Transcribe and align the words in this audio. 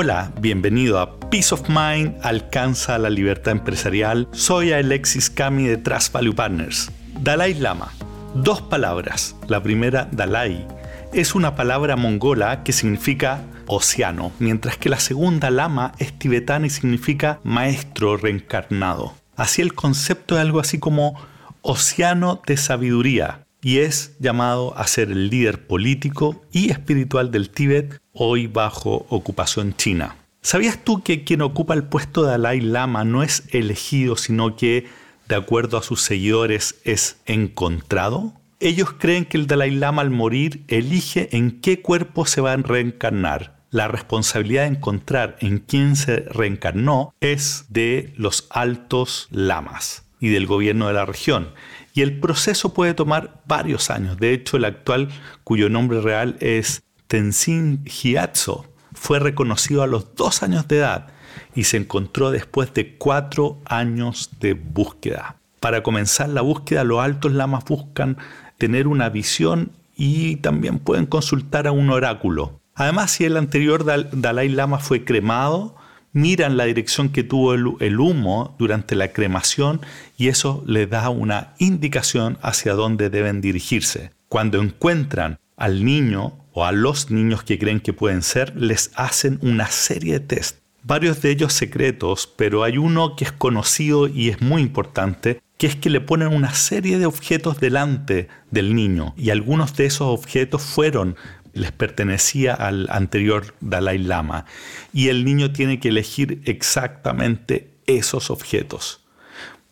Hola, 0.00 0.32
bienvenido 0.40 1.00
a 1.00 1.18
Peace 1.28 1.52
of 1.52 1.68
Mind 1.68 2.14
alcanza 2.22 2.98
la 2.98 3.10
libertad 3.10 3.50
empresarial. 3.50 4.28
Soy 4.30 4.70
Alexis 4.70 5.28
Cami 5.28 5.66
de 5.66 5.76
Trust 5.76 6.12
Value 6.12 6.36
Partners. 6.36 6.88
Dalai 7.20 7.54
Lama. 7.54 7.92
Dos 8.32 8.62
palabras. 8.62 9.34
La 9.48 9.60
primera, 9.60 10.08
Dalai, 10.12 10.64
es 11.12 11.34
una 11.34 11.56
palabra 11.56 11.96
mongola 11.96 12.62
que 12.62 12.72
significa 12.72 13.42
océano, 13.66 14.30
mientras 14.38 14.76
que 14.76 14.88
la 14.88 15.00
segunda, 15.00 15.50
Lama, 15.50 15.90
es 15.98 16.16
tibetana 16.16 16.68
y 16.68 16.70
significa 16.70 17.40
maestro 17.42 18.16
reencarnado. 18.16 19.14
Así 19.34 19.62
el 19.62 19.74
concepto 19.74 20.36
es 20.36 20.42
algo 20.42 20.60
así 20.60 20.78
como 20.78 21.20
océano 21.62 22.40
de 22.46 22.56
sabiduría 22.56 23.48
y 23.60 23.78
es 23.78 24.16
llamado 24.20 24.76
a 24.78 24.86
ser 24.86 25.10
el 25.10 25.28
líder 25.28 25.66
político 25.66 26.40
y 26.52 26.70
espiritual 26.70 27.30
del 27.30 27.50
Tíbet, 27.50 28.00
hoy 28.18 28.46
bajo 28.46 29.06
ocupación 29.08 29.74
china. 29.74 30.16
¿Sabías 30.42 30.82
tú 30.84 31.02
que 31.02 31.24
quien 31.24 31.42
ocupa 31.42 31.74
el 31.74 31.84
puesto 31.84 32.22
de 32.22 32.32
Dalai 32.32 32.60
Lama 32.60 33.04
no 33.04 33.22
es 33.22 33.44
elegido, 33.50 34.16
sino 34.16 34.56
que, 34.56 34.86
de 35.28 35.34
acuerdo 35.34 35.78
a 35.78 35.82
sus 35.82 36.02
seguidores, 36.02 36.76
es 36.84 37.20
encontrado? 37.26 38.32
Ellos 38.60 38.92
creen 38.98 39.24
que 39.24 39.36
el 39.36 39.46
Dalai 39.46 39.70
Lama 39.70 40.02
al 40.02 40.10
morir 40.10 40.64
elige 40.68 41.36
en 41.36 41.60
qué 41.60 41.80
cuerpo 41.80 42.26
se 42.26 42.40
va 42.40 42.52
a 42.52 42.56
reencarnar. 42.56 43.56
La 43.70 43.88
responsabilidad 43.88 44.62
de 44.62 44.76
encontrar 44.76 45.36
en 45.40 45.58
quién 45.58 45.94
se 45.94 46.20
reencarnó 46.20 47.14
es 47.20 47.66
de 47.68 48.12
los 48.16 48.46
altos 48.50 49.28
lamas 49.30 50.04
y 50.20 50.28
del 50.28 50.46
gobierno 50.46 50.88
de 50.88 50.94
la 50.94 51.04
región 51.04 51.50
y 51.98 52.02
el 52.02 52.20
proceso 52.20 52.74
puede 52.74 52.94
tomar 52.94 53.42
varios 53.46 53.90
años. 53.90 54.18
De 54.18 54.32
hecho, 54.32 54.56
el 54.56 54.66
actual, 54.66 55.08
cuyo 55.42 55.68
nombre 55.68 56.00
real 56.00 56.36
es 56.38 56.84
Tenzin 57.08 57.84
Gyatso, 57.84 58.66
fue 58.92 59.18
reconocido 59.18 59.82
a 59.82 59.86
los 59.86 60.14
dos 60.14 60.42
años 60.42 60.68
de 60.68 60.78
edad 60.78 61.08
y 61.54 61.64
se 61.64 61.78
encontró 61.78 62.30
después 62.30 62.72
de 62.74 62.96
cuatro 62.96 63.58
años 63.64 64.30
de 64.40 64.54
búsqueda. 64.54 65.36
Para 65.60 65.82
comenzar 65.82 66.28
la 66.28 66.42
búsqueda, 66.42 66.84
los 66.84 67.00
altos 67.00 67.32
lamas 67.32 67.64
buscan 67.64 68.18
tener 68.58 68.86
una 68.86 69.08
visión 69.08 69.72
y 69.96 70.36
también 70.36 70.78
pueden 70.78 71.06
consultar 71.06 71.66
a 71.66 71.72
un 71.72 71.90
oráculo. 71.90 72.60
Además, 72.74 73.10
si 73.10 73.24
el 73.24 73.36
anterior 73.36 73.84
Dalai 74.12 74.48
Lama 74.48 74.78
fue 74.78 75.04
cremado, 75.04 75.74
miran 76.12 76.56
la 76.56 76.64
dirección 76.64 77.08
que 77.08 77.24
tuvo 77.24 77.54
el, 77.54 78.00
humo 78.00 78.54
durante 78.58 78.94
la 78.94 79.12
cremación 79.12 79.80
y 80.16 80.28
eso 80.28 80.62
les 80.66 80.88
da 80.88 81.08
una 81.08 81.54
indicación 81.58 82.38
hacia 82.42 82.74
dónde 82.74 83.10
deben 83.10 83.40
dirigirse. 83.40 84.12
Cuando 84.28 84.60
encuentran 84.60 85.38
al 85.58 85.84
niño 85.84 86.38
o 86.52 86.64
a 86.64 86.72
los 86.72 87.10
niños 87.10 87.42
que 87.42 87.58
creen 87.58 87.80
que 87.80 87.92
pueden 87.92 88.22
ser, 88.22 88.56
les 88.56 88.90
hacen 88.94 89.38
una 89.42 89.66
serie 89.66 90.14
de 90.14 90.20
test. 90.20 90.58
Varios 90.82 91.20
de 91.20 91.30
ellos 91.30 91.52
secretos, 91.52 92.26
pero 92.26 92.64
hay 92.64 92.78
uno 92.78 93.14
que 93.16 93.24
es 93.24 93.32
conocido 93.32 94.08
y 94.08 94.30
es 94.30 94.40
muy 94.40 94.62
importante, 94.62 95.42
que 95.58 95.66
es 95.66 95.76
que 95.76 95.90
le 95.90 96.00
ponen 96.00 96.28
una 96.28 96.54
serie 96.54 96.98
de 96.98 97.06
objetos 97.06 97.60
delante 97.60 98.28
del 98.50 98.74
niño 98.74 99.12
y 99.16 99.30
algunos 99.30 99.76
de 99.76 99.86
esos 99.86 100.06
objetos 100.06 100.62
fueron 100.62 101.16
les 101.52 101.72
pertenecía 101.72 102.54
al 102.54 102.88
anterior 102.90 103.54
Dalai 103.60 103.98
Lama 103.98 104.46
y 104.92 105.08
el 105.08 105.24
niño 105.24 105.52
tiene 105.52 105.80
que 105.80 105.88
elegir 105.88 106.42
exactamente 106.44 107.70
esos 107.86 108.30
objetos. 108.30 109.00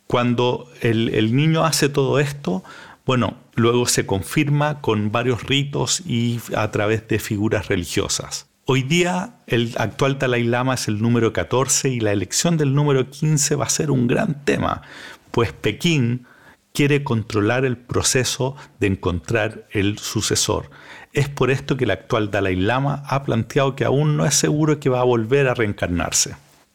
Cuando 0.07 0.71
el, 0.83 1.35
niño 1.35 1.65
hace 1.65 1.89
todo 1.89 2.21
esto, 2.21 2.63
bueno, 3.07 3.37
luego 3.55 3.87
se 3.87 4.05
confirma 4.05 4.81
con 4.81 5.13
varios 5.13 5.45
ritos 5.45 6.03
y 6.05 6.41
a 6.57 6.71
través 6.73 7.07
de 7.07 7.21
figuras 7.21 7.69
religiosas. 7.69 8.49
Hoy 8.65 8.83
día 8.83 9.37
el 9.47 9.75
actual 9.79 10.19
Dalai 10.19 10.43
Lama 10.43 10.75
es 10.75 10.89
el 10.89 11.01
número 11.01 11.33
14 11.33 11.89
y 11.89 12.01
la 12.01 12.11
elección 12.11 12.57
del 12.57 12.75
número 12.75 13.09
15 13.09 13.55
va 13.55 13.65
a 13.65 13.71
ser 13.71 13.93
un 13.93 14.09
gran 14.09 14.45
tema, 14.45 14.83
pues 15.31 15.53
Pekín 15.53 16.27
quiere 16.75 17.05
controlar 17.05 17.65
el 17.65 17.77
proceso 17.77 18.57
de 18.81 18.89
encontrar 18.89 19.69
el 19.71 19.99
sucesor. 19.99 20.69
Es 21.13 21.29
por 21.29 21.53
esto 21.53 21.77
que 21.77 21.85
el 21.85 21.93
actual 21.93 22.33
Dalai 22.33 22.57
Lama 22.57 23.05
ha 23.07 23.23
planteado 23.23 23.77
que 23.77 23.85
aún 23.85 24.17
no 24.17 24.27
es 24.27 24.35
seguro 24.35 24.81
que 24.81 24.91
va 24.91 25.01
a 25.01 25.05
volver 25.05 25.47
a 25.47 25.55
reencarnarse. 25.55 26.35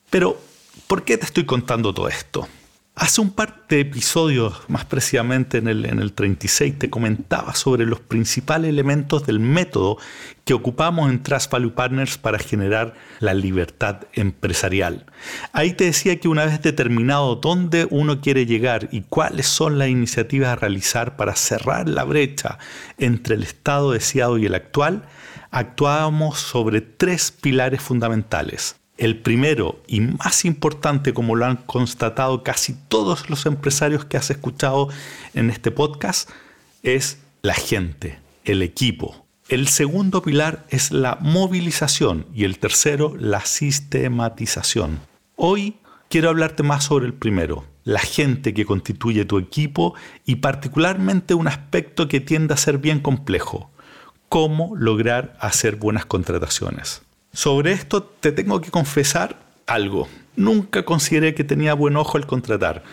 Pero, 0.10 0.40
¿por 0.88 1.04
qué 1.04 1.18
te 1.18 1.26
estoy 1.26 1.46
contando 1.46 1.94
todo 1.94 2.08
esto? 2.08 2.48
Hace 2.94 3.22
un 3.22 3.32
par 3.32 3.64
de 3.70 3.80
episodios, 3.80 4.54
más 4.68 4.84
precisamente 4.84 5.60
en 5.60 5.70
el, 5.70 5.86
en 5.86 6.00
el 6.00 6.12
36, 6.12 6.78
te 6.78 6.90
comentaba 6.90 7.56
sobre 7.56 7.86
los 7.86 8.02
principales 8.02 8.70
elementos 8.70 9.26
del 9.26 9.40
método 9.40 9.98
que 10.44 10.54
ocupamos 10.54 11.10
en 11.10 11.24
Trust 11.24 11.50
Value 11.50 11.74
Partners 11.74 12.18
para 12.18 12.38
generar 12.38 12.94
la 13.22 13.34
libertad 13.34 14.02
empresarial. 14.12 15.06
Ahí 15.54 15.72
te 15.72 15.86
decía 15.86 16.20
que 16.20 16.28
una 16.28 16.44
vez 16.44 16.62
determinado 16.62 17.38
dónde 17.38 17.88
uno 17.90 18.20
quiere 18.20 18.46
llegar 18.46 18.90
y 18.92 19.04
cuáles 19.04 19.48
son 19.48 19.80
las 19.80 19.88
iniciativas 19.88 20.50
a 20.50 20.58
realizar 20.58 21.16
para 21.16 21.38
cerrar 21.38 21.88
la 21.88 22.04
brecha 22.04 22.60
entre 22.98 23.36
el 23.36 23.44
estado 23.44 23.94
deseado 23.94 24.38
y 24.38 24.48
el 24.48 24.54
actual, 24.54 25.04
actuábamos 25.50 26.40
sobre 26.40 26.82
tres 26.82 27.32
pilares 27.32 27.82
fundamentales. 27.82 28.81
El 29.02 29.18
primero 29.18 29.82
y 29.88 30.00
más 30.02 30.46
importante, 30.46 31.12
como 31.12 31.36
lo 31.36 31.48
han 31.48 31.56
constatado 31.56 32.44
casi 32.44 32.76
todos 32.88 33.32
los 33.32 33.48
empresarios 33.48 34.06
que 34.06 34.16
has 34.16 34.30
escuchado 34.30 34.90
en 35.34 35.50
este 35.50 35.72
podcast, 35.72 36.30
es 36.84 37.18
la 37.42 37.56
gente, 37.56 38.20
el 38.46 38.62
equipo. 38.62 39.26
El 39.50 39.68
segundo 39.70 40.22
pilar 40.22 40.68
es 40.70 40.92
la 40.92 41.18
movilización 41.20 42.28
y 42.32 42.44
el 42.44 42.60
tercero, 42.60 43.16
la 43.18 43.44
sistematización. 43.44 45.00
Hoy 45.36 45.78
quiero 46.08 46.30
hablarte 46.30 46.62
más 46.62 46.84
sobre 46.84 47.08
el 47.08 47.16
primero, 47.16 47.66
la 47.84 48.02
gente 48.02 48.54
que 48.54 48.68
constituye 48.68 49.26
tu 49.26 49.40
equipo 49.40 49.96
y 50.28 50.36
particularmente 50.36 51.34
un 51.34 51.48
aspecto 51.48 52.08
que 52.08 52.20
tiende 52.20 52.54
a 52.54 52.58
ser 52.58 52.78
bien 52.78 53.00
complejo, 53.00 53.72
cómo 54.30 54.76
lograr 54.76 55.36
hacer 55.40 55.78
buenas 55.78 56.06
contrataciones. 56.06 57.02
Sobre 57.34 57.72
esto 57.72 58.04
te 58.04 58.32
tengo 58.32 58.60
que 58.60 58.72
confesar 58.72 59.38
algo. 59.66 60.08
Nunca 60.36 60.84
consideré 60.84 61.34
que 61.34 61.44
tenía 61.44 61.74
buen 61.74 61.96
ojo 61.96 62.18
al 62.18 62.28
contratar. 62.28 62.84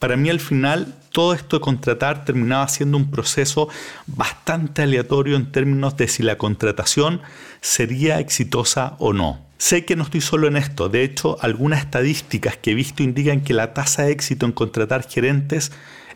Para 0.00 0.16
mí 0.16 0.28
al 0.30 0.40
final 0.40 0.94
todo 1.12 1.32
esto 1.32 1.56
de 1.56 1.60
contratar 1.60 2.24
terminaba 2.24 2.66
siendo 2.68 2.96
un 2.96 3.10
proceso 3.10 3.68
bastante 4.06 4.82
aleatorio 4.82 5.36
en 5.36 5.50
términos 5.52 5.96
de 5.96 6.08
si 6.08 6.22
la 6.22 6.36
contratación 6.36 7.22
sería 7.60 8.18
exitosa 8.18 8.96
o 8.98 9.12
no. 9.12 9.40
Sé 9.58 9.84
que 9.84 9.96
no 9.96 10.02
estoy 10.02 10.20
solo 10.20 10.48
en 10.48 10.56
esto, 10.56 10.88
de 10.88 11.04
hecho 11.04 11.38
algunas 11.40 11.80
estadísticas 11.80 12.56
que 12.56 12.72
he 12.72 12.74
visto 12.74 13.02
indican 13.02 13.42
que 13.42 13.54
la 13.54 13.72
tasa 13.72 14.02
de 14.02 14.12
éxito 14.12 14.44
en 14.44 14.52
contratar 14.52 15.08
gerentes 15.08 15.72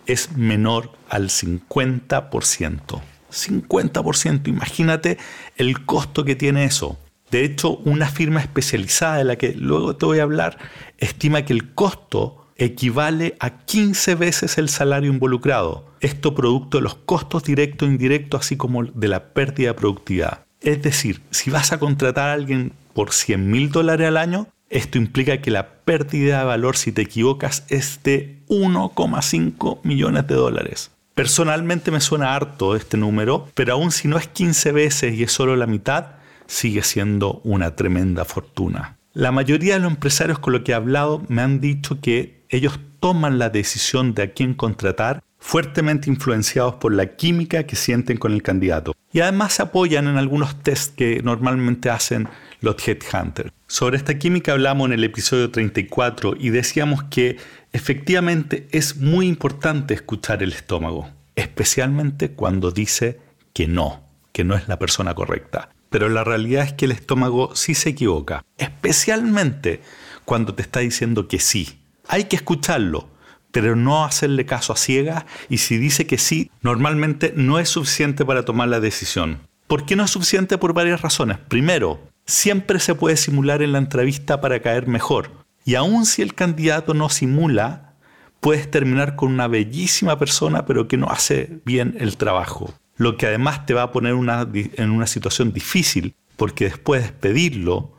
es 0.06 0.36
menor 0.36 0.90
al 1.08 1.28
50%. 1.28 3.00
50%, 3.30 4.48
imagínate 4.48 5.16
el 5.56 5.84
costo 5.86 6.24
que 6.24 6.34
tiene 6.34 6.64
eso. 6.64 6.98
De 7.30 7.44
hecho, 7.44 7.76
una 7.84 8.08
firma 8.08 8.40
especializada 8.40 9.18
de 9.18 9.24
la 9.24 9.36
que 9.36 9.52
luego 9.52 9.96
te 9.96 10.06
voy 10.06 10.18
a 10.18 10.22
hablar 10.22 10.58
estima 10.98 11.44
que 11.44 11.52
el 11.52 11.74
costo 11.74 12.46
equivale 12.56 13.36
a 13.38 13.64
15 13.64 14.14
veces 14.16 14.58
el 14.58 14.68
salario 14.68 15.10
involucrado. 15.10 15.84
Esto 16.00 16.34
producto 16.34 16.78
de 16.78 16.82
los 16.82 16.94
costos 16.94 17.44
directos 17.44 17.88
e 17.88 17.92
indirectos, 17.92 18.40
así 18.40 18.56
como 18.56 18.84
de 18.84 19.08
la 19.08 19.32
pérdida 19.32 19.68
de 19.68 19.74
productividad. 19.74 20.44
Es 20.60 20.82
decir, 20.82 21.22
si 21.30 21.50
vas 21.50 21.72
a 21.72 21.78
contratar 21.78 22.30
a 22.30 22.32
alguien 22.32 22.72
por 22.94 23.12
100 23.12 23.48
mil 23.48 23.70
dólares 23.70 24.08
al 24.08 24.16
año, 24.16 24.48
esto 24.70 24.98
implica 24.98 25.40
que 25.40 25.50
la 25.50 25.68
pérdida 25.84 26.40
de 26.40 26.44
valor, 26.44 26.76
si 26.76 26.92
te 26.92 27.02
equivocas, 27.02 27.64
es 27.68 28.00
de 28.02 28.40
1,5 28.48 29.80
millones 29.84 30.26
de 30.26 30.34
dólares. 30.34 30.90
Personalmente 31.14 31.90
me 31.90 32.00
suena 32.00 32.34
harto 32.34 32.76
este 32.76 32.96
número, 32.96 33.48
pero 33.54 33.74
aún 33.74 33.90
si 33.90 34.08
no 34.08 34.18
es 34.18 34.28
15 34.28 34.72
veces 34.72 35.14
y 35.14 35.22
es 35.22 35.32
solo 35.32 35.56
la 35.56 35.66
mitad, 35.66 36.17
sigue 36.48 36.82
siendo 36.82 37.40
una 37.44 37.76
tremenda 37.76 38.24
fortuna. 38.24 38.96
La 39.12 39.30
mayoría 39.30 39.74
de 39.74 39.80
los 39.80 39.92
empresarios 39.92 40.38
con 40.38 40.54
los 40.54 40.62
que 40.62 40.72
he 40.72 40.74
hablado 40.74 41.24
me 41.28 41.42
han 41.42 41.60
dicho 41.60 42.00
que 42.00 42.42
ellos 42.48 42.80
toman 42.98 43.38
la 43.38 43.50
decisión 43.50 44.14
de 44.14 44.22
a 44.22 44.32
quién 44.32 44.54
contratar 44.54 45.22
fuertemente 45.38 46.10
influenciados 46.10 46.74
por 46.74 46.92
la 46.92 47.14
química 47.16 47.64
que 47.64 47.76
sienten 47.76 48.16
con 48.16 48.32
el 48.32 48.42
candidato. 48.42 48.94
Y 49.12 49.20
además 49.20 49.54
se 49.54 49.62
apoyan 49.62 50.08
en 50.08 50.16
algunos 50.16 50.62
tests 50.62 50.92
que 50.96 51.22
normalmente 51.22 51.90
hacen 51.90 52.28
los 52.60 52.76
headhunters. 52.86 53.52
Sobre 53.66 53.96
esta 53.96 54.18
química 54.18 54.52
hablamos 54.52 54.86
en 54.86 54.94
el 54.94 55.04
episodio 55.04 55.50
34 55.50 56.34
y 56.38 56.50
decíamos 56.50 57.04
que 57.04 57.36
efectivamente 57.72 58.66
es 58.72 58.96
muy 58.96 59.28
importante 59.28 59.94
escuchar 59.94 60.42
el 60.42 60.52
estómago, 60.52 61.08
especialmente 61.36 62.32
cuando 62.32 62.72
dice 62.72 63.20
que 63.52 63.68
no, 63.68 64.02
que 64.32 64.44
no 64.44 64.56
es 64.56 64.66
la 64.68 64.78
persona 64.78 65.14
correcta 65.14 65.70
pero 65.90 66.08
la 66.08 66.24
realidad 66.24 66.64
es 66.64 66.72
que 66.72 66.84
el 66.84 66.92
estómago 66.92 67.54
sí 67.54 67.74
se 67.74 67.90
equivoca, 67.90 68.44
especialmente 68.56 69.82
cuando 70.24 70.54
te 70.54 70.62
está 70.62 70.80
diciendo 70.80 71.28
que 71.28 71.38
sí. 71.38 71.80
Hay 72.08 72.24
que 72.24 72.36
escucharlo, 72.36 73.08
pero 73.50 73.76
no 73.76 74.04
hacerle 74.04 74.46
caso 74.46 74.72
a 74.72 74.76
ciegas 74.76 75.24
y 75.48 75.58
si 75.58 75.78
dice 75.78 76.06
que 76.06 76.18
sí, 76.18 76.50
normalmente 76.62 77.32
no 77.36 77.58
es 77.58 77.68
suficiente 77.68 78.24
para 78.24 78.44
tomar 78.44 78.68
la 78.68 78.80
decisión. 78.80 79.40
¿Por 79.66 79.84
qué 79.84 79.96
no 79.96 80.04
es 80.04 80.10
suficiente? 80.10 80.56
Por 80.58 80.72
varias 80.72 81.02
razones. 81.02 81.38
Primero, 81.38 82.00
Siempre 82.28 82.78
se 82.78 82.94
puede 82.94 83.16
simular 83.16 83.62
en 83.62 83.72
la 83.72 83.78
entrevista 83.78 84.42
para 84.42 84.60
caer 84.60 84.86
mejor. 84.86 85.30
Y 85.64 85.76
aun 85.76 86.04
si 86.04 86.20
el 86.20 86.34
candidato 86.34 86.92
no 86.92 87.08
simula, 87.08 87.94
puedes 88.40 88.70
terminar 88.70 89.16
con 89.16 89.32
una 89.32 89.48
bellísima 89.48 90.18
persona 90.18 90.66
pero 90.66 90.88
que 90.88 90.98
no 90.98 91.08
hace 91.08 91.60
bien 91.64 91.96
el 91.98 92.18
trabajo. 92.18 92.74
Lo 92.98 93.16
que 93.16 93.26
además 93.26 93.64
te 93.64 93.74
va 93.74 93.84
a 93.84 93.92
poner 93.92 94.12
en 94.12 94.90
una 94.90 95.06
situación 95.06 95.52
difícil, 95.52 96.14
porque 96.36 96.66
después 96.66 97.00
de 97.00 97.08
despedirlo, 97.08 97.92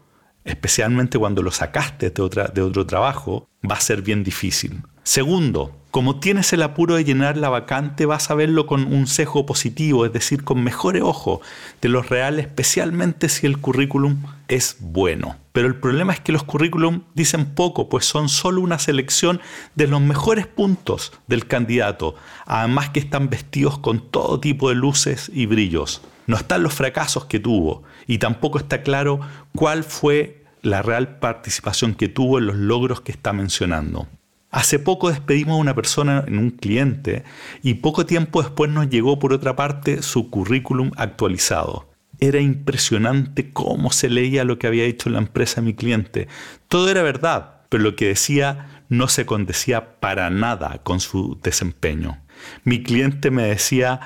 especialmente 0.45 1.17
cuando 1.17 1.41
lo 1.41 1.51
sacaste 1.51 2.09
de, 2.09 2.21
otra, 2.21 2.47
de 2.47 2.61
otro 2.61 2.85
trabajo, 2.85 3.49
va 3.69 3.75
a 3.75 3.81
ser 3.81 4.01
bien 4.01 4.23
difícil. 4.23 4.83
Segundo, 5.11 5.75
como 5.89 6.19
tienes 6.19 6.53
el 6.53 6.61
apuro 6.61 6.93
de 6.93 7.03
llenar 7.03 7.35
la 7.35 7.49
vacante, 7.49 8.05
vas 8.05 8.29
a 8.29 8.35
verlo 8.35 8.67
con 8.67 8.93
un 8.93 9.07
sesgo 9.07 9.47
positivo, 9.47 10.05
es 10.05 10.13
decir, 10.13 10.43
con 10.43 10.63
mejores 10.63 11.01
ojos 11.01 11.39
de 11.81 11.89
los 11.89 12.09
reales, 12.09 12.45
especialmente 12.45 13.27
si 13.27 13.47
el 13.47 13.57
currículum 13.57 14.21
es 14.47 14.77
bueno. 14.79 15.35
Pero 15.51 15.67
el 15.67 15.77
problema 15.77 16.13
es 16.13 16.19
que 16.19 16.31
los 16.31 16.43
currículum 16.43 17.05
dicen 17.15 17.55
poco, 17.55 17.89
pues 17.89 18.05
son 18.05 18.29
solo 18.29 18.61
una 18.61 18.77
selección 18.77 19.41
de 19.73 19.87
los 19.87 19.99
mejores 19.99 20.45
puntos 20.45 21.11
del 21.25 21.47
candidato, 21.47 22.13
además 22.45 22.91
que 22.91 22.99
están 22.99 23.31
vestidos 23.31 23.79
con 23.79 24.11
todo 24.11 24.39
tipo 24.39 24.69
de 24.69 24.75
luces 24.75 25.31
y 25.33 25.47
brillos. 25.47 26.03
No 26.27 26.37
están 26.37 26.61
los 26.61 26.75
fracasos 26.75 27.25
que 27.25 27.39
tuvo 27.39 27.81
y 28.05 28.19
tampoco 28.19 28.59
está 28.59 28.83
claro 28.83 29.21
cuál 29.55 29.83
fue 29.83 30.45
la 30.61 30.83
real 30.83 31.17
participación 31.17 31.95
que 31.95 32.09
tuvo 32.09 32.37
en 32.37 32.45
los 32.45 32.57
logros 32.57 33.01
que 33.01 33.11
está 33.11 33.33
mencionando. 33.33 34.07
Hace 34.51 34.79
poco 34.79 35.09
despedimos 35.09 35.53
a 35.53 35.61
una 35.61 35.75
persona 35.75 36.23
en 36.27 36.39
un 36.39 36.49
cliente 36.49 37.23
y 37.61 37.75
poco 37.75 38.07
tiempo 38.07 38.41
después 38.41 38.71
nos 38.71 38.89
llegó 38.89 39.19
por 39.19 39.31
otra 39.31 39.55
parte 39.55 40.01
su 40.01 40.31
currículum 40.31 40.91
actualizado. 40.97 41.89
Era 42.19 42.39
impresionante 42.39 43.51
cómo 43.51 43.91
se 43.91 44.09
leía 44.09 44.43
lo 44.43 44.57
que 44.57 44.67
había 44.67 44.85
hecho 44.85 45.09
la 45.09 45.19
empresa 45.19 45.61
mi 45.61 45.75
cliente. 45.75 46.27
Todo 46.67 46.89
era 46.89 47.03
verdad, 47.03 47.61
pero 47.69 47.83
lo 47.83 47.95
que 47.95 48.07
decía 48.07 48.83
no 48.89 49.07
se 49.07 49.27
condecía 49.27 49.99
para 49.99 50.31
nada 50.31 50.81
con 50.83 50.99
su 50.99 51.39
desempeño. 51.43 52.17
Mi 52.63 52.83
cliente 52.83 53.31
me 53.31 53.43
decía, 53.43 53.99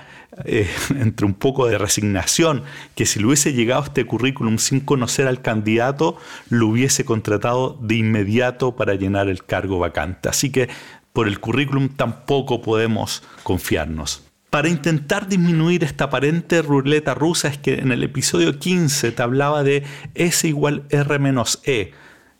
eh, 0.45 0.69
entre 0.99 1.25
un 1.25 1.33
poco 1.33 1.67
de 1.67 1.77
resignación, 1.77 2.63
que 2.95 3.05
si 3.05 3.19
le 3.19 3.27
hubiese 3.27 3.53
llegado 3.53 3.83
este 3.83 4.05
currículum 4.05 4.57
sin 4.57 4.79
conocer 4.79 5.27
al 5.27 5.41
candidato, 5.41 6.17
lo 6.49 6.67
hubiese 6.67 7.05
contratado 7.05 7.77
de 7.81 7.95
inmediato 7.95 8.75
para 8.75 8.95
llenar 8.95 9.27
el 9.29 9.43
cargo 9.43 9.79
vacante. 9.79 10.29
Así 10.29 10.51
que 10.51 10.69
por 11.13 11.27
el 11.27 11.39
currículum 11.39 11.89
tampoco 11.89 12.61
podemos 12.61 13.23
confiarnos. 13.43 14.23
Para 14.49 14.69
intentar 14.69 15.27
disminuir 15.27 15.83
esta 15.83 16.05
aparente 16.05 16.61
ruleta 16.61 17.15
rusa 17.15 17.47
es 17.47 17.57
que 17.57 17.75
en 17.75 17.91
el 17.91 18.03
episodio 18.03 18.59
15 18.59 19.11
te 19.11 19.23
hablaba 19.23 19.63
de 19.63 19.83
S 20.13 20.47
igual 20.47 20.83
R 20.89 21.17
menos 21.17 21.59
E 21.63 21.93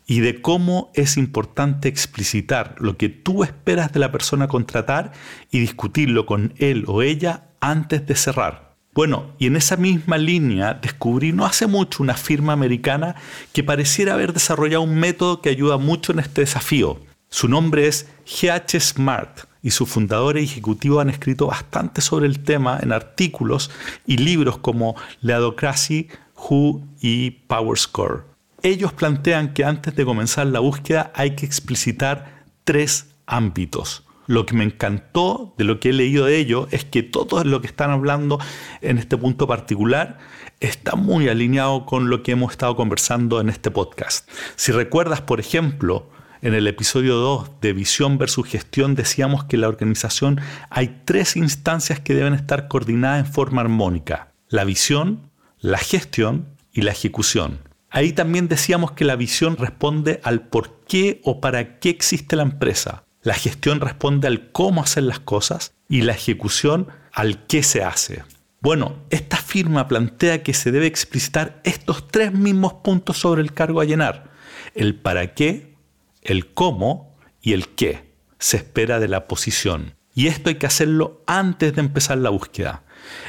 y 0.05 0.19
de 0.19 0.41
cómo 0.41 0.91
es 0.93 1.17
importante 1.17 1.87
explicitar 1.87 2.75
lo 2.79 2.97
que 2.97 3.09
tú 3.09 3.43
esperas 3.43 3.91
de 3.93 3.99
la 3.99 4.11
persona 4.11 4.45
a 4.45 4.49
contratar 4.49 5.13
y 5.51 5.59
discutirlo 5.59 6.25
con 6.25 6.53
él 6.57 6.85
o 6.87 7.01
ella 7.01 7.49
antes 7.59 8.05
de 8.05 8.15
cerrar. 8.15 8.73
Bueno, 8.93 9.33
y 9.39 9.47
en 9.47 9.55
esa 9.55 9.75
misma 9.75 10.17
línea 10.17 10.75
descubrí 10.75 11.31
no 11.31 11.45
hace 11.45 11.65
mucho 11.65 12.03
una 12.03 12.13
firma 12.13 12.53
americana 12.53 13.15
que 13.51 13.63
pareciera 13.63 14.13
haber 14.13 14.33
desarrollado 14.33 14.83
un 14.83 14.95
método 14.95 15.41
que 15.41 15.49
ayuda 15.49 15.77
mucho 15.77 16.11
en 16.11 16.19
este 16.19 16.41
desafío. 16.41 16.99
Su 17.29 17.47
nombre 17.47 17.87
es 17.87 18.07
GH 18.25 18.79
Smart 18.79 19.45
y 19.63 19.71
su 19.71 19.87
fundador 19.87 20.37
y 20.37 20.43
ejecutivo 20.43 20.99
han 20.99 21.09
escrito 21.09 21.47
bastante 21.47 22.01
sobre 22.01 22.27
el 22.27 22.43
tema 22.43 22.77
en 22.83 22.91
artículos 22.91 23.71
y 24.05 24.17
libros 24.17 24.59
como 24.59 24.95
Leadocracy, 25.21 26.09
Who 26.35 26.83
y 27.01 27.31
Power 27.31 27.79
Score 27.79 28.32
ellos 28.63 28.93
plantean 28.93 29.53
que 29.53 29.65
antes 29.65 29.93
de 29.95 30.05
comenzar 30.05 30.47
la 30.47 30.61
búsqueda 30.61 31.11
hay 31.13 31.35
que 31.35 31.45
explicitar 31.45 32.45
tres 32.63 33.13
ámbitos. 33.25 34.03
Lo 34.25 34.45
que 34.45 34.55
me 34.55 34.63
encantó 34.63 35.53
de 35.57 35.65
lo 35.65 35.81
que 35.81 35.89
he 35.89 35.93
leído 35.93 36.25
de 36.25 36.37
ellos 36.37 36.69
es 36.71 36.85
que 36.85 37.03
todo 37.03 37.43
lo 37.43 37.59
que 37.59 37.67
están 37.67 37.91
hablando 37.91 38.39
en 38.81 38.97
este 38.97 39.17
punto 39.17 39.47
particular 39.47 40.17
está 40.61 40.95
muy 40.95 41.27
alineado 41.27 41.85
con 41.85 42.09
lo 42.09 42.23
que 42.23 42.31
hemos 42.31 42.51
estado 42.51 42.77
conversando 42.77 43.41
en 43.41 43.49
este 43.49 43.69
podcast. 43.69 44.29
Si 44.55 44.71
recuerdas, 44.71 45.19
por 45.19 45.41
ejemplo, 45.41 46.09
en 46.41 46.53
el 46.53 46.65
episodio 46.67 47.15
2 47.15 47.59
de 47.59 47.73
visión 47.73 48.17
versus 48.17 48.47
gestión 48.47 48.95
decíamos 48.95 49.43
que 49.43 49.57
en 49.57 49.61
la 49.61 49.67
organización 49.67 50.39
hay 50.69 51.01
tres 51.03 51.35
instancias 51.35 51.99
que 51.99 52.15
deben 52.15 52.33
estar 52.33 52.69
coordinadas 52.69 53.25
en 53.25 53.31
forma 53.31 53.61
armónica. 53.61 54.29
La 54.47 54.63
visión, 54.63 55.29
la 55.59 55.79
gestión 55.79 56.47
y 56.71 56.83
la 56.83 56.91
ejecución. 56.91 57.72
Ahí 57.93 58.11
también 58.11 58.47
decíamos 58.47 58.93
que 58.93 59.05
la 59.05 59.15
visión 59.15 59.55
responde 59.55 60.19
al 60.23 60.47
por 60.47 60.79
qué 60.87 61.21
o 61.23 61.39
para 61.39 61.77
qué 61.77 61.91
existe 61.91 62.35
la 62.35 62.41
empresa. 62.41 63.03
La 63.21 63.35
gestión 63.35 63.81
responde 63.81 64.27
al 64.27 64.51
cómo 64.51 64.81
hacer 64.81 65.03
las 65.03 65.19
cosas 65.19 65.75
y 65.87 66.01
la 66.01 66.13
ejecución 66.13 66.87
al 67.11 67.45
qué 67.45 67.61
se 67.61 67.83
hace. 67.83 68.23
Bueno, 68.61 68.95
esta 69.11 69.37
firma 69.37 69.87
plantea 69.87 70.41
que 70.41 70.55
se 70.55 70.71
debe 70.71 70.87
explicitar 70.87 71.61
estos 71.65 72.07
tres 72.07 72.33
mismos 72.33 72.73
puntos 72.73 73.19
sobre 73.19 73.43
el 73.43 73.53
cargo 73.53 73.79
a 73.79 73.85
llenar. 73.85 74.31
El 74.73 74.95
para 74.95 75.35
qué, 75.35 75.75
el 76.23 76.51
cómo 76.51 77.15
y 77.43 77.53
el 77.53 77.67
qué 77.67 78.11
se 78.39 78.57
espera 78.57 78.99
de 78.99 79.07
la 79.07 79.27
posición. 79.27 79.93
Y 80.15 80.27
esto 80.27 80.49
hay 80.49 80.55
que 80.55 80.65
hacerlo 80.65 81.21
antes 81.27 81.75
de 81.75 81.81
empezar 81.81 82.17
la 82.17 82.31
búsqueda. 82.31 82.85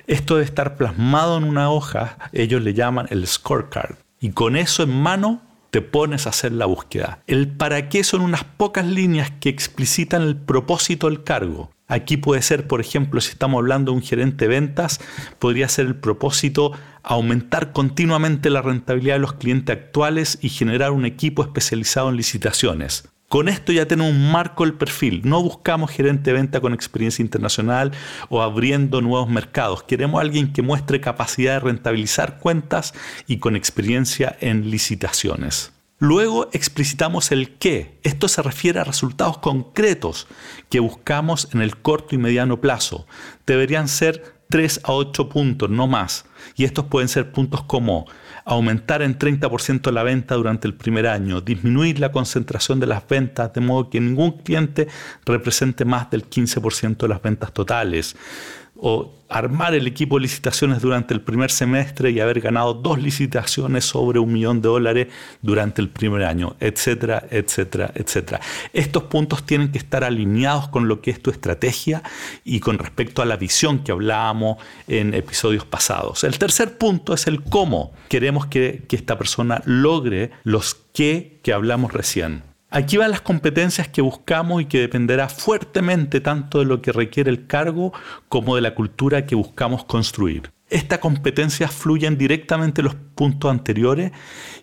Esto 0.06 0.36
debe 0.36 0.46
estar 0.46 0.78
plasmado 0.78 1.36
en 1.36 1.44
una 1.44 1.70
hoja, 1.70 2.16
ellos 2.32 2.62
le 2.62 2.72
llaman 2.72 3.08
el 3.10 3.26
scorecard 3.26 4.03
y 4.24 4.30
con 4.30 4.56
eso 4.56 4.84
en 4.84 5.02
mano 5.02 5.42
te 5.70 5.82
pones 5.82 6.24
a 6.24 6.30
hacer 6.30 6.50
la 6.52 6.64
búsqueda. 6.64 7.18
El 7.26 7.46
para 7.46 7.90
qué 7.90 8.02
son 8.04 8.22
unas 8.22 8.42
pocas 8.42 8.86
líneas 8.86 9.30
que 9.38 9.50
explicitan 9.50 10.22
el 10.22 10.34
propósito 10.34 11.10
del 11.10 11.24
cargo. 11.24 11.70
Aquí 11.88 12.16
puede 12.16 12.40
ser, 12.40 12.66
por 12.66 12.80
ejemplo, 12.80 13.20
si 13.20 13.32
estamos 13.32 13.58
hablando 13.58 13.92
de 13.92 13.98
un 13.98 14.02
gerente 14.02 14.46
de 14.46 14.48
ventas, 14.48 14.98
podría 15.38 15.68
ser 15.68 15.84
el 15.84 15.96
propósito 15.96 16.72
aumentar 17.02 17.72
continuamente 17.72 18.48
la 18.48 18.62
rentabilidad 18.62 19.16
de 19.16 19.20
los 19.20 19.34
clientes 19.34 19.76
actuales 19.76 20.38
y 20.40 20.48
generar 20.48 20.92
un 20.92 21.04
equipo 21.04 21.42
especializado 21.42 22.08
en 22.08 22.16
licitaciones. 22.16 23.06
Con 23.34 23.48
esto 23.48 23.72
ya 23.72 23.88
tenemos 23.88 24.12
un 24.12 24.30
marco 24.30 24.62
del 24.62 24.74
perfil. 24.74 25.22
No 25.24 25.42
buscamos 25.42 25.90
gerente 25.90 26.30
de 26.30 26.34
venta 26.34 26.60
con 26.60 26.72
experiencia 26.72 27.20
internacional 27.20 27.90
o 28.28 28.42
abriendo 28.42 29.00
nuevos 29.00 29.28
mercados. 29.28 29.82
Queremos 29.82 30.20
alguien 30.20 30.52
que 30.52 30.62
muestre 30.62 31.00
capacidad 31.00 31.54
de 31.54 31.58
rentabilizar 31.58 32.38
cuentas 32.38 32.94
y 33.26 33.38
con 33.38 33.56
experiencia 33.56 34.36
en 34.38 34.70
licitaciones. 34.70 35.72
Luego 35.98 36.48
explicitamos 36.52 37.32
el 37.32 37.56
qué. 37.58 37.98
Esto 38.04 38.28
se 38.28 38.40
refiere 38.40 38.78
a 38.78 38.84
resultados 38.84 39.38
concretos 39.38 40.28
que 40.70 40.78
buscamos 40.78 41.48
en 41.52 41.60
el 41.60 41.76
corto 41.76 42.14
y 42.14 42.18
mediano 42.18 42.60
plazo. 42.60 43.04
Deberían 43.48 43.88
ser 43.88 44.43
3 44.54 44.82
a 44.84 44.92
8 44.92 45.28
puntos, 45.28 45.68
no 45.68 45.88
más. 45.88 46.26
Y 46.54 46.62
estos 46.62 46.84
pueden 46.84 47.08
ser 47.08 47.32
puntos 47.32 47.64
como 47.64 48.06
aumentar 48.44 49.02
en 49.02 49.18
30% 49.18 49.90
la 49.90 50.04
venta 50.04 50.36
durante 50.36 50.68
el 50.68 50.74
primer 50.74 51.08
año, 51.08 51.40
disminuir 51.40 51.98
la 51.98 52.12
concentración 52.12 52.78
de 52.78 52.86
las 52.86 53.04
ventas 53.08 53.52
de 53.52 53.60
modo 53.60 53.90
que 53.90 54.00
ningún 54.00 54.38
cliente 54.38 54.86
represente 55.26 55.84
más 55.84 56.08
del 56.08 56.30
15% 56.30 56.98
de 56.98 57.08
las 57.08 57.20
ventas 57.20 57.52
totales, 57.52 58.14
o 58.86 59.10
armar 59.30 59.74
el 59.74 59.86
equipo 59.86 60.16
de 60.16 60.24
licitaciones 60.24 60.82
durante 60.82 61.14
el 61.14 61.22
primer 61.22 61.50
semestre 61.50 62.10
y 62.10 62.20
haber 62.20 62.42
ganado 62.42 62.74
dos 62.74 63.00
licitaciones 63.00 63.86
sobre 63.86 64.18
un 64.18 64.30
millón 64.30 64.60
de 64.60 64.68
dólares 64.68 65.08
durante 65.40 65.80
el 65.80 65.88
primer 65.88 66.22
año, 66.22 66.54
etcétera, 66.60 67.24
etcétera, 67.30 67.92
etcétera. 67.94 68.42
Estos 68.74 69.04
puntos 69.04 69.44
tienen 69.44 69.72
que 69.72 69.78
estar 69.78 70.04
alineados 70.04 70.68
con 70.68 70.86
lo 70.86 71.00
que 71.00 71.10
es 71.10 71.22
tu 71.22 71.30
estrategia 71.30 72.02
y 72.44 72.60
con 72.60 72.76
respecto 72.76 73.22
a 73.22 73.24
la 73.24 73.38
visión 73.38 73.82
que 73.82 73.90
hablábamos 73.90 74.58
en 74.86 75.14
episodios 75.14 75.64
pasados. 75.64 76.22
El 76.22 76.38
tercer 76.38 76.76
punto 76.76 77.14
es 77.14 77.26
el 77.26 77.42
cómo 77.42 77.94
queremos 78.10 78.46
que, 78.46 78.84
esta 78.90 79.18
persona 79.18 79.60
logre 79.64 80.30
los 80.44 80.76
qué 80.92 81.40
que 81.42 81.52
hablamos 81.54 81.92
recién. 81.92 82.53
Aquí 82.74 82.96
van 82.96 83.12
las 83.12 83.20
competencias 83.20 83.86
que 83.86 84.02
buscamos 84.02 84.60
y 84.60 84.64
que 84.64 84.80
dependerá 84.80 85.28
fuertemente 85.28 86.20
tanto 86.20 86.58
de 86.58 86.64
lo 86.64 86.82
que 86.82 86.90
requiere 86.90 87.30
el 87.30 87.46
cargo 87.46 87.92
como 88.28 88.56
de 88.56 88.62
la 88.62 88.74
cultura 88.74 89.26
que 89.26 89.36
buscamos 89.36 89.84
construir. 89.84 90.50
Estas 90.70 90.98
competencias 90.98 91.70
fluyen 91.70 92.18
directamente 92.18 92.82
los 92.82 92.96
puntos 92.96 93.48
anteriores 93.48 94.10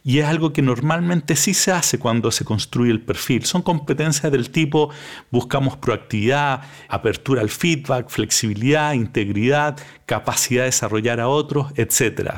y 0.04 0.20
es 0.20 0.26
algo 0.26 0.52
que 0.52 0.62
normalmente 0.62 1.38
sí 1.38 1.54
se 1.54 1.72
hace 1.72 2.00
cuando 2.00 2.32
se 2.32 2.44
construye 2.44 2.92
el 2.92 3.00
perfil. 3.00 3.46
Son 3.46 3.62
competencias 3.62 4.30
del 4.30 4.50
tipo 4.50 4.90
buscamos 5.30 5.78
proactividad, 5.78 6.64
apertura 6.90 7.40
al 7.40 7.50
feedback, 7.50 8.10
flexibilidad, 8.10 8.92
integridad, 8.92 9.78
capacidad 10.06 10.64
de 10.64 10.66
desarrollar 10.66 11.22
a 11.22 11.30
otros, 11.30 11.72
etc. 11.76 12.30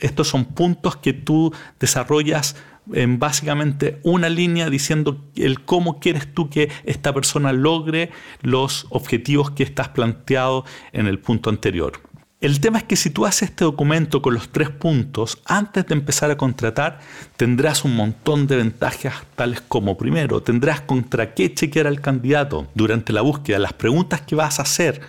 Estos 0.00 0.26
son 0.26 0.46
puntos 0.46 0.96
que 0.96 1.12
tú 1.12 1.54
desarrollas 1.78 2.56
en 2.92 3.18
básicamente 3.18 4.00
una 4.02 4.28
línea 4.28 4.70
diciendo 4.70 5.24
el 5.36 5.64
cómo 5.64 6.00
quieres 6.00 6.32
tú 6.32 6.50
que 6.50 6.70
esta 6.84 7.12
persona 7.12 7.52
logre 7.52 8.10
los 8.42 8.86
objetivos 8.90 9.50
que 9.50 9.62
estás 9.62 9.88
planteado 9.88 10.64
en 10.92 11.06
el 11.06 11.18
punto 11.18 11.50
anterior. 11.50 12.00
El 12.40 12.60
tema 12.60 12.76
es 12.76 12.84
que 12.84 12.96
si 12.96 13.08
tú 13.08 13.24
haces 13.24 13.48
este 13.48 13.64
documento 13.64 14.20
con 14.20 14.34
los 14.34 14.50
tres 14.50 14.68
puntos, 14.68 15.40
antes 15.46 15.86
de 15.86 15.94
empezar 15.94 16.30
a 16.30 16.36
contratar, 16.36 17.00
tendrás 17.38 17.86
un 17.86 17.96
montón 17.96 18.46
de 18.46 18.56
ventajas 18.56 19.14
tales 19.34 19.62
como, 19.62 19.96
primero, 19.96 20.42
tendrás 20.42 20.82
contra 20.82 21.32
qué 21.32 21.54
chequear 21.54 21.86
al 21.86 22.02
candidato 22.02 22.68
durante 22.74 23.14
la 23.14 23.22
búsqueda. 23.22 23.58
Las 23.58 23.72
preguntas 23.72 24.20
que 24.20 24.34
vas 24.34 24.58
a 24.58 24.64
hacer 24.64 25.00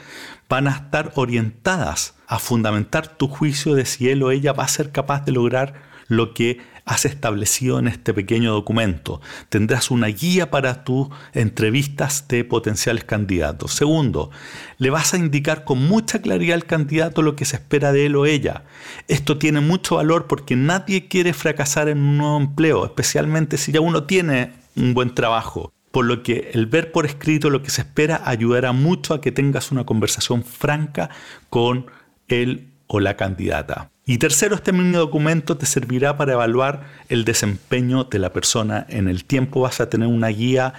van 0.47 0.69
a 0.69 0.71
estar 0.71 1.11
orientadas 1.15 2.15
a 2.27 2.39
fundamentar 2.39 3.17
tu 3.17 3.27
juicio 3.27 3.75
de 3.75 3.85
si 3.85 4.07
él 4.07 4.23
o 4.23 4.31
ella 4.31 4.53
va 4.53 4.63
a 4.63 4.69
ser 4.69 4.93
capaz 4.93 5.25
de 5.25 5.33
lograr 5.33 5.73
lo 6.07 6.33
que 6.33 6.61
has 6.85 7.05
establecido 7.05 7.79
en 7.79 7.87
este 7.87 8.13
pequeño 8.13 8.53
documento. 8.53 9.19
Tendrás 9.49 9.91
una 9.91 10.07
guía 10.07 10.51
para 10.51 10.83
tus 10.83 11.07
entrevistas 11.33 12.27
de 12.27 12.43
potenciales 12.43 13.03
candidatos. 13.03 13.73
Segundo, 13.73 14.29
le 14.77 14.91
vas 14.91 15.13
a 15.13 15.17
indicar 15.17 15.63
con 15.63 15.79
mucha 15.79 16.21
claridad 16.21 16.55
al 16.55 16.65
candidato 16.65 17.21
lo 17.23 17.35
que 17.35 17.45
se 17.45 17.57
espera 17.57 17.91
de 17.91 18.05
él 18.05 18.15
o 18.15 18.25
ella. 18.25 18.63
Esto 19.07 19.37
tiene 19.37 19.61
mucho 19.61 19.95
valor 19.95 20.27
porque 20.27 20.55
nadie 20.55 21.07
quiere 21.07 21.33
fracasar 21.33 21.89
en 21.89 21.97
un 21.97 22.17
nuevo 22.17 22.37
empleo, 22.37 22.85
especialmente 22.85 23.57
si 23.57 23.71
ya 23.71 23.81
uno 23.81 24.03
tiene 24.03 24.53
un 24.75 24.93
buen 24.93 25.13
trabajo 25.13 25.71
por 25.95 26.03
lo 26.03 26.23
que 26.23 26.51
el 26.53 26.65
ver 26.65 26.91
por 26.91 27.05
escrito 27.05 27.49
lo 27.49 27.63
que 27.63 27.69
se 27.69 27.83
espera 27.83 28.21
ayudará 28.25 28.73
mucho 28.73 29.13
a 29.13 29.21
que 29.21 29.31
tengas 29.31 29.71
una 29.71 29.85
conversación 29.85 30.43
franca 30.43 31.09
con 31.49 31.85
él 32.27 32.73
o 32.87 32.99
la 32.99 33.15
candidata. 33.15 33.91
Y 34.07 34.19
tercero, 34.19 34.53
este 34.53 34.71
mini 34.71 34.91
documento 34.91 35.57
te 35.57 35.65
servirá 35.65 36.15
para 36.15 36.33
evaluar 36.33 36.83
el 37.09 37.25
desempeño 37.25 38.03
de 38.03 38.19
la 38.19 38.31
persona. 38.31 38.85
En 38.87 39.07
el 39.07 39.25
tiempo 39.25 39.61
vas 39.61 39.81
a 39.81 39.89
tener 39.89 40.07
una 40.07 40.27
guía 40.27 40.75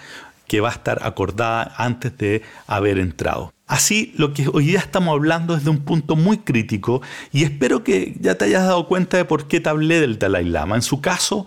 que 0.46 0.60
va 0.60 0.68
a 0.68 0.72
estar 0.72 1.00
acordada 1.02 1.74
antes 1.76 2.16
de 2.18 2.42
haber 2.68 3.00
entrado. 3.00 3.52
Así, 3.66 4.14
lo 4.16 4.32
que 4.32 4.46
hoy 4.52 4.66
día 4.66 4.78
estamos 4.78 5.12
hablando 5.12 5.56
es 5.56 5.64
de 5.64 5.70
un 5.70 5.80
punto 5.80 6.14
muy 6.14 6.38
crítico 6.38 7.02
y 7.32 7.42
espero 7.42 7.82
que 7.82 8.14
ya 8.20 8.36
te 8.36 8.44
hayas 8.44 8.62
dado 8.62 8.86
cuenta 8.86 9.16
de 9.16 9.24
por 9.24 9.48
qué 9.48 9.58
te 9.58 9.70
hablé 9.70 10.00
del 10.00 10.20
Dalai 10.20 10.44
Lama. 10.44 10.76
En 10.76 10.82
su 10.82 11.00
caso, 11.00 11.46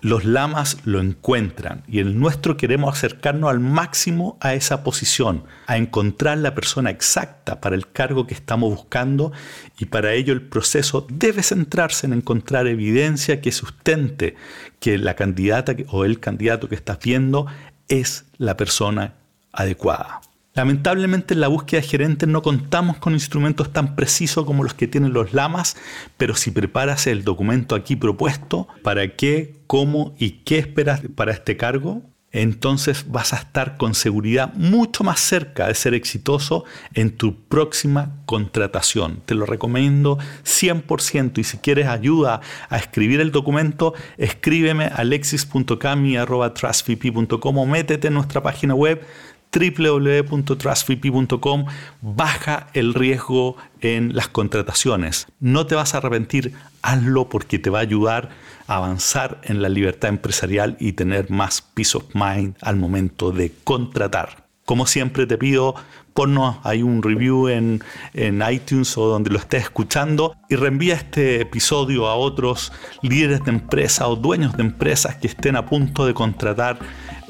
los 0.00 0.24
lamas 0.24 0.78
lo 0.84 1.00
encuentran 1.00 1.82
y 1.88 1.98
el 1.98 2.18
nuestro 2.18 2.56
queremos 2.56 2.96
acercarnos 2.96 3.50
al 3.50 3.60
máximo 3.60 4.36
a 4.40 4.54
esa 4.54 4.84
posición, 4.84 5.44
a 5.66 5.76
encontrar 5.76 6.38
la 6.38 6.54
persona 6.54 6.90
exacta 6.90 7.60
para 7.60 7.76
el 7.76 7.90
cargo 7.90 8.26
que 8.26 8.34
estamos 8.34 8.70
buscando 8.70 9.32
y 9.78 9.86
para 9.86 10.12
ello 10.12 10.32
el 10.32 10.42
proceso 10.42 11.06
debe 11.10 11.42
centrarse 11.42 12.06
en 12.06 12.12
encontrar 12.12 12.66
evidencia 12.66 13.40
que 13.40 13.52
sustente 13.52 14.36
que 14.80 14.98
la 14.98 15.14
candidata 15.14 15.74
o 15.88 16.04
el 16.04 16.20
candidato 16.20 16.68
que 16.68 16.74
estás 16.74 16.98
viendo 17.00 17.46
es 17.88 18.26
la 18.36 18.56
persona 18.56 19.14
adecuada. 19.52 20.20
Lamentablemente 20.58 21.34
en 21.34 21.40
la 21.40 21.46
búsqueda 21.46 21.80
de 21.80 21.86
gerentes 21.86 22.28
no 22.28 22.42
contamos 22.42 22.96
con 22.96 23.12
instrumentos 23.12 23.72
tan 23.72 23.94
precisos 23.94 24.44
como 24.44 24.64
los 24.64 24.74
que 24.74 24.88
tienen 24.88 25.12
los 25.12 25.32
lamas, 25.32 25.76
pero 26.16 26.34
si 26.34 26.50
preparas 26.50 27.06
el 27.06 27.22
documento 27.22 27.76
aquí 27.76 27.94
propuesto, 27.94 28.66
para 28.82 29.14
qué, 29.14 29.54
cómo 29.68 30.16
y 30.18 30.42
qué 30.42 30.58
esperas 30.58 31.02
para 31.14 31.30
este 31.30 31.56
cargo, 31.56 32.02
entonces 32.32 33.04
vas 33.06 33.34
a 33.34 33.36
estar 33.36 33.76
con 33.76 33.94
seguridad 33.94 34.52
mucho 34.54 35.04
más 35.04 35.20
cerca 35.20 35.68
de 35.68 35.76
ser 35.76 35.94
exitoso 35.94 36.64
en 36.92 37.16
tu 37.16 37.44
próxima 37.44 38.16
contratación. 38.26 39.22
Te 39.26 39.36
lo 39.36 39.46
recomiendo 39.46 40.18
100% 40.44 41.38
y 41.38 41.44
si 41.44 41.58
quieres 41.58 41.86
ayuda 41.86 42.40
a 42.68 42.78
escribir 42.78 43.20
el 43.20 43.30
documento, 43.30 43.94
escríbeme 44.16 44.86
a 44.86 44.96
alexis.cami.trustvp.com 44.96 47.58
o 47.58 47.66
métete 47.66 48.08
en 48.08 48.14
nuestra 48.14 48.42
página 48.42 48.74
web 48.74 49.06
www.trustvp.com 49.52 51.66
baja 52.02 52.68
el 52.74 52.94
riesgo 52.94 53.56
en 53.80 54.14
las 54.14 54.28
contrataciones. 54.28 55.26
No 55.40 55.66
te 55.66 55.74
vas 55.74 55.94
a 55.94 55.98
arrepentir, 55.98 56.54
hazlo 56.82 57.28
porque 57.28 57.58
te 57.58 57.70
va 57.70 57.78
a 57.78 57.82
ayudar 57.82 58.28
a 58.66 58.76
avanzar 58.76 59.40
en 59.44 59.62
la 59.62 59.68
libertad 59.68 60.10
empresarial 60.10 60.76
y 60.78 60.92
tener 60.92 61.30
más 61.30 61.62
peace 61.62 61.96
of 61.96 62.04
mind 62.14 62.56
al 62.60 62.76
momento 62.76 63.32
de 63.32 63.52
contratar. 63.64 64.46
Como 64.64 64.86
siempre 64.86 65.26
te 65.26 65.38
pido, 65.38 65.74
ponnos 66.12 66.58
ahí 66.64 66.82
un 66.82 67.02
review 67.02 67.48
en, 67.48 67.82
en, 68.12 68.42
iTunes 68.50 68.98
o 68.98 69.06
donde 69.06 69.30
lo 69.30 69.38
estés 69.38 69.62
escuchando 69.62 70.36
y 70.50 70.56
reenvía 70.56 70.94
este 70.94 71.40
episodio 71.40 72.06
a 72.06 72.16
otros 72.16 72.70
líderes 73.00 73.42
de 73.44 73.52
empresa 73.52 74.06
o 74.08 74.16
dueños 74.16 74.54
de 74.56 74.64
empresas 74.64 75.16
que 75.16 75.28
estén 75.28 75.56
a 75.56 75.64
punto 75.64 76.04
de 76.04 76.12
contratar 76.12 76.80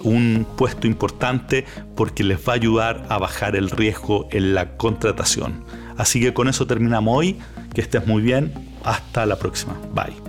un 0.03 0.47
puesto 0.57 0.87
importante 0.87 1.65
porque 1.97 2.25
les 2.25 2.39
va 2.39 2.53
a 2.53 2.57
ayudar 2.57 3.07
a 3.09 3.19
bajar 3.19 3.57
el 3.57 3.71
riesgo 3.71 4.29
en 4.31 4.55
la 4.55 4.77
contratación. 4.77 5.65
Así 5.97 6.21
que 6.21 6.33
con 6.33 6.49
eso 6.49 6.67
terminamos 6.67 7.17
hoy. 7.17 7.39
Que 7.75 7.81
estés 7.81 8.07
muy 8.07 8.23
bien. 8.23 8.53
Hasta 8.85 9.27
la 9.27 9.37
próxima. 9.37 9.75
Bye. 9.95 10.28